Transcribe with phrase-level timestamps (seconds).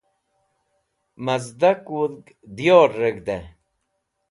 [1.25, 2.23] mazdak wudg
[2.55, 3.43] dyor reg̃hd'ey